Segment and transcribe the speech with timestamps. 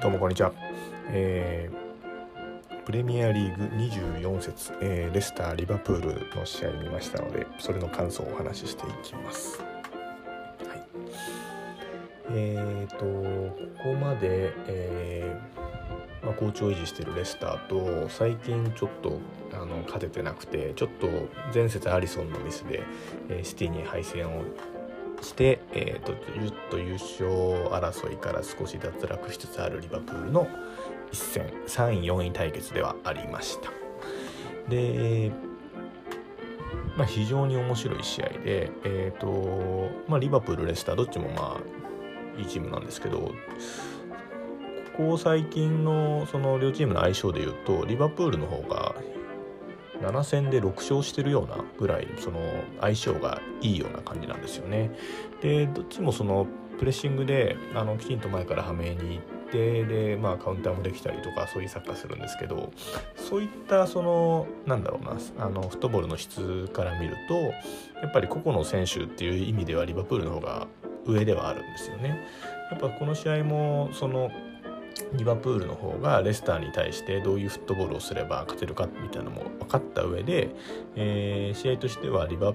[0.00, 0.54] どうもこんにちは、
[1.08, 10.82] えー、プレミアリーグ24節、えー、レスター・リバプールの試合見ましたのでそれの感想をお話ししていきます、はい、
[12.30, 19.18] えーとここまで、えーまあ、好調を維持しているレスターと最近ちょっと
[19.52, 21.08] あの勝ててなくてちょっと
[21.52, 22.82] 前節アリソンのミスで、
[23.28, 24.44] えー、シティに敗戦を
[25.22, 27.28] して、えーと、ずっと優勝
[27.70, 30.48] 争いから少し脱落しつつあるリバプールの
[31.12, 33.70] 一戦3位4位対決ではありました。
[34.68, 35.32] で、
[36.96, 43.32] まあ、非常に面白い試合で、えーとまあ、リバプールレスターどっちもまあいいチームなんですけどこ
[44.96, 48.94] こ最近のその両チームの相性でいうとリバプールの方が
[50.00, 52.40] 7戦で6勝してるようなぐらいその
[52.80, 54.90] 相性がいいような感じなんですよね。
[55.40, 56.46] でどっちもその
[56.78, 62.72] プレッシングであのきちんと前からはめに行ってで、まあ、カウンターもできたりとかそういうサッカーするんですけど
[63.16, 67.34] そういったそのなんだろうなあのフットボールの質から見ると
[68.00, 70.66] やっぱり個々の選手っていう意味ではリバプールの方が
[71.04, 72.26] 上ではあるんですよね。
[72.70, 74.30] やっぱこの試合もその
[75.14, 80.50] リバプールの方がレスターに対してどういうフットボールをすれば勝てるかみたいなのも分かった上で、
[80.96, 82.54] えー、試合としてはリバ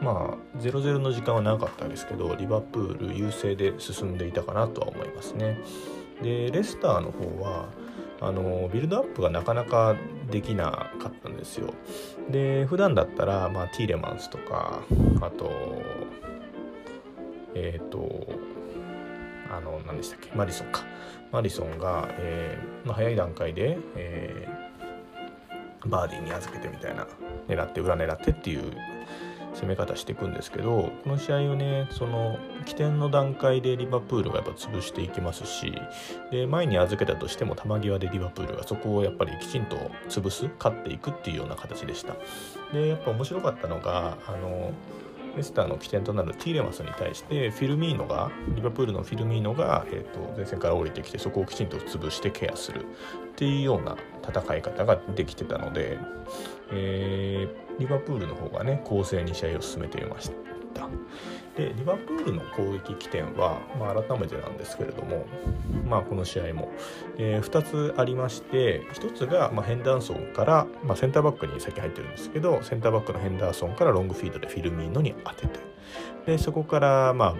[0.00, 5.58] まあ0-0の時間は長かったんですけどリバプール優勢で進んでいたかなとは思いますね。
[6.22, 7.68] でレスターの方は
[8.20, 9.96] あのビルドアップがなかなか
[10.30, 11.74] できなかったんですよ。
[12.30, 14.82] で普段だったら、まあ、ティーレマンスとか
[15.20, 15.50] あと
[17.54, 18.26] えっ、ー、と
[19.50, 20.30] あの何でしたっけ？
[20.34, 20.82] マリソンか。
[21.32, 27.06] マリソンが、えーまあ、早い段階で、えー、バーディーに預けてみたいな。
[27.48, 28.72] 狙って裏狙ってっていう
[29.54, 35.74] 攻め方していくんですけどこの試合をねその起点の段階でリバプールがやっぱ潰していきますし
[36.32, 39.76] で前に預けたとしても球際でリバプールがそこをやっぱりきちんと
[40.08, 42.14] 潰す勝っていくっていうような形でした。
[42.72, 44.72] でやっぱ面白かったのがあの
[45.36, 53.96] レスターの起点となるティーレマスに対してフィルミーノがリバプールのフィルミーノが、えーと、前線から降りてきてそこをきちんと潰してケアするっていうような
[54.26, 55.98] 戦い方ができてたので、
[56.70, 60.53] えー、リバプールの方がね攻勢に試合を進めていました。
[61.56, 65.24] でリバプールの攻撃起点は、まあ、改めてなんですけれども、
[65.88, 66.72] まあ、この試合も、
[67.16, 75.60] えー、2つありまして1つが、まあ、ヘンダーソンから、まあ、センターバックに先入ってるんですけどセンターバックのヘンダーソンからロングフィードでフィルミーノに当てて。
[76.26, 77.34] でそこから、まあ、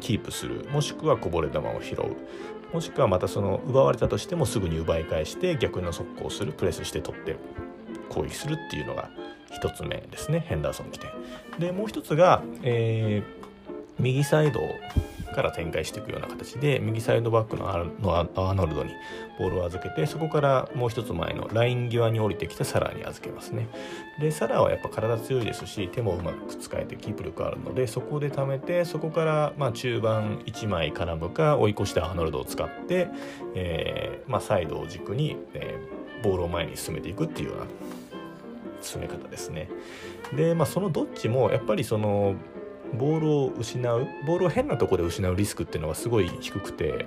[0.00, 0.66] キープする。
[0.70, 2.74] もしくはこぼれ球を拾う。
[2.74, 6.52] もしくはまたその奪われたとしてもすぐに奪い返して逆の速攻する。
[6.52, 7.36] プレスして取って。
[8.08, 9.10] 攻撃するっていうのが
[9.50, 11.10] 1つ目ですねヘンダーソン起点
[11.58, 13.46] でもう1つが、えー、
[13.98, 14.60] 右サイド
[15.36, 18.90] から展開していくような形で右サイドバックのアーノルドに
[19.38, 23.68] ボールを預けてそこからもう一つ前のライン際に降りてきたサラーに預けますね。
[24.18, 33.08] でサラーはやっぱ体強いですし手もうまく使えてキープ力あるのでそこで貯めてそこからま中盤1枚絡むか追い越したアーノルドを使って、
[33.54, 35.95] えー、まあ、サイドを軸に、えー、
[36.26, 37.66] ボールを前に進めていくっていうような
[38.82, 39.68] 進め方ですね。
[40.34, 42.34] でまあそのどっちもやっぱりその
[42.94, 47.06] ボールを失うボールを変なとこで失うリスクっていうのがすごい低くて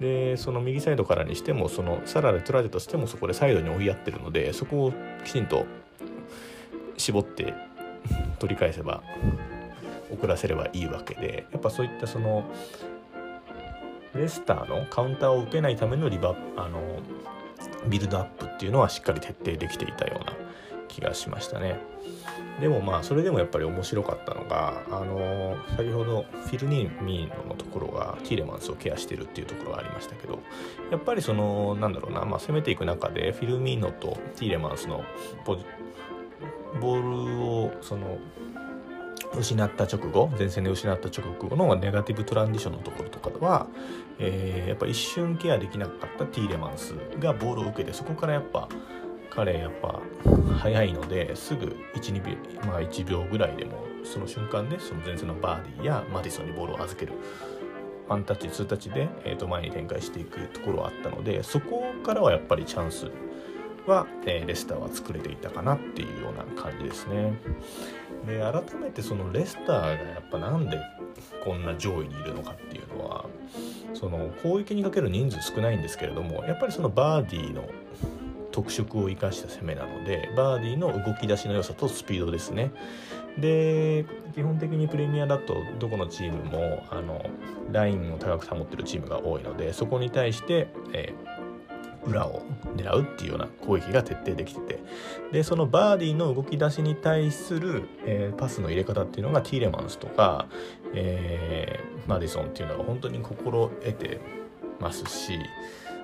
[0.00, 4.92] でその右サイドからにしてもそのサラで取られたとしてもそこでサイドに追いやってるのでそこを
[5.24, 5.66] きちんと
[6.96, 7.54] 絞って
[8.38, 9.02] 取り返せば
[10.12, 12.44] 送らせればいいわけでやっぱそういったその
[14.14, 16.80] レスターのカウンターを受けないためのリバあの
[17.88, 20.32] ビルドアップっていうのはしっかり徹底できていたような
[20.88, 21.78] 気がしましたね。
[22.60, 30.38] でもまあそれでもやっぱり面白かったのがあの先ほどフィルニーミーノのところがティーレマンスをケアしてるっていうところがありましたけど
[30.90, 35.04] やっぱりそのなんだろうな、まあ、攻めていく中でフィルミーノとティーレマンスの
[35.44, 38.18] ボールをその
[39.38, 43.66] 失った直後前線で失った直後のネガティブトランジションのところとかは、
[44.18, 48.68] えー、やっぱ一瞬ケアできなかったティーレマンスがボールを受けてそこからやっぱ
[49.30, 50.00] 彼やっぱ
[50.58, 57.12] 速いのですぐ12秒まあ1秒ぐらいでもその瞬間でその前線のバーディーやマディソンにボールを預ける
[58.08, 63.10] ワンタッチツータッチで、えー、と前に展開していくところはあったのでそこからはやっぱりチャンス
[63.86, 67.34] は、えー、レスターは作れていたかなっていうような感じですね。
[68.26, 70.80] で改めてそのレスターがやっぱなんで
[71.44, 73.24] こんな上位にいるのかっていうのは
[73.98, 77.68] その攻撃にかける人数少ないんですけれどもやっぱりそのバーディーの
[78.52, 82.72] 特色を生かした攻めなのでバーディーの動き出しの良さとスピードですね。
[83.38, 87.22] で基本的にプレミアだとどこのチームもあの
[87.70, 91.35] ラインを高く保ってるチームが多いのでそこに対して、えー、
[92.06, 92.42] 裏を
[92.76, 94.82] 狙うっていうような攻撃が徹底できてて
[95.32, 100.46] でそのバーディーの動き出しに対する、えー、パスの入れ方っていうのがティーレマンスとか、
[100.94, 104.20] えー、マディソンっていうのが本当に心得て
[104.80, 105.38] ますし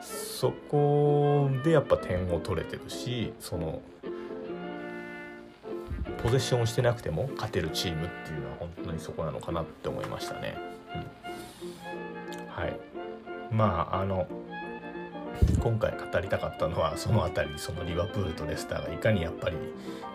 [0.00, 3.82] そこでやっぱ点を取れてるしその
[6.22, 10.56] ポゼッションをしてなくても勝てるチームっていうのは本当にそこなのかなって思いましたね。
[12.34, 12.76] うん、はい
[13.50, 14.26] まああの
[15.60, 19.56] 今回語りたかったのはその辺りそのリバプールとレスターがいかにやっぱり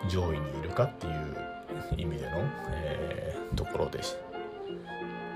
[0.08, 1.36] 上位にいるかっていう
[1.96, 2.30] 意味での、
[2.70, 4.00] えー、ところで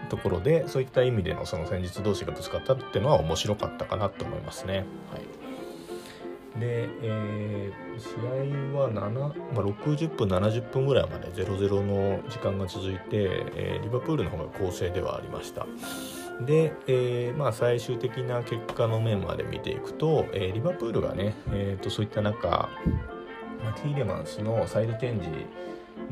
[0.09, 4.79] ところでそういった意味でのその戦術同士がぶつかったっていうのは面白かったかなと思いますね。
[5.13, 5.39] はい。
[6.59, 9.11] で、えー、試合は7、
[9.55, 15.67] まあ、60分70分ぐらいまで0-0の時間が続いて、えー、リバプールの方が攻勢ではありました。
[16.41, 25.29] で、えー、まあ、最終的な結果の面まで見ていくと、えリバプールがね、えーと、そういった中、まあ、ティーレマンスのサイドチェンジ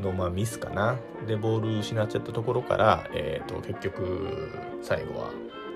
[0.03, 4.49] のまあミスかなでボール失っちゃったところから、えーと結局
[4.81, 5.31] 最後は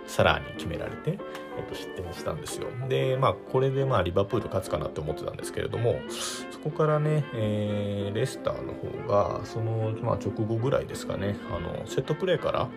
[0.07, 1.11] サラーに決められて、
[1.57, 2.67] えっと、失点したんですよ。
[2.89, 12.69] で、まあ、これでまあリバプール勝つかなって思ってたんですけれども、そこからね、えー、レスターの方が、その、まあ、直後ぐらいですかね、あの、セットプレーから、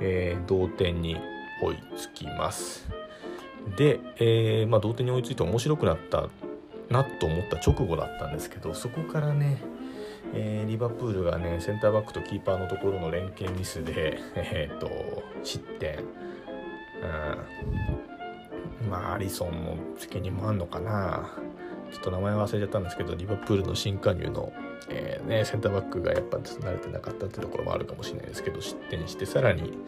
[0.00, 1.16] えー、同点に
[1.62, 2.88] 追いつきます。
[3.76, 6.28] で、えー、まあ、同点に追いついて面白くなった
[6.88, 9.62] なと思った直後だったんですけど、そこからね、
[10.34, 14.90] えー、リバプールがねセンターバックとキーパーのところの連携ミスで、 えーと、
[15.42, 15.98] 失点、
[18.82, 21.30] うん、まあアリソンの責任もあんのかな。
[21.90, 24.52] ちょっと名前忘れちゃったんですけどリバプールの新加入の、
[24.88, 29.78] えー、ね、センターバックがやっぱずっと慣れてなかったってところもあるかもしれないですけど失点してさらに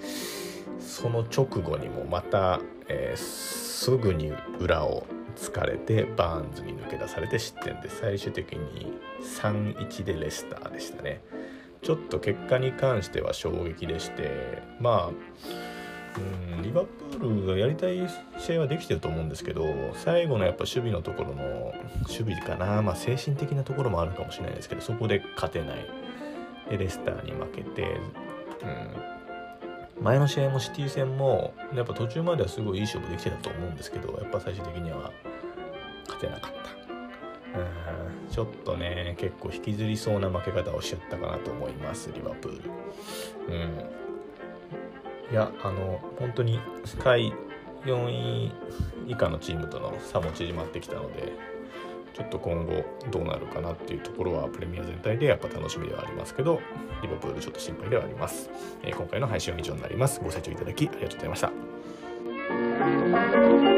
[0.81, 5.07] その直後にもまた、えー、すぐに裏を
[5.37, 8.93] 疲れてバーンズに抜け出されて失点で最終的に
[9.41, 11.23] 3-1でレスターでしたね。
[11.83, 15.72] ちょっと結果に関しては衝撃でしてまあ
[16.19, 17.99] うんリバプールがやりたい
[18.39, 25.87] 試合はできてると思うんですけど最後のやっぱ守備のところの守備かな、まあ、精神的なところもあるかもしれないですけどそこで勝てない
[26.71, 28.01] でレスターに負けて、
[29.99, 35.11] うん、前の試合もシティ戦もやっぱ途中まではすごいいい勝負できてたと思うんですけどやっぱ最終的には
[36.07, 37.59] 勝てなかった。
[37.59, 42.71] うんちょっとね結構引きずりそうな負け方をしちゃったかなと思いますリバプール。
[43.49, 44.03] うん
[45.33, 47.33] いやあの本当に下位
[47.85, 48.53] 4位
[49.09, 51.33] 以下のチームとの差も縮まってきたので
[52.13, 56.61] ちょっと今後どうなるかなっていうところはプレミア全体でやっぱ楽しみではありますけど
[57.01, 58.51] リバプールちょっと心配ではあります、
[58.83, 60.21] えー、今回の配信は以上になります。
[60.21, 61.41] ご清聴いただきありがとうございまし
[63.67, 63.72] た。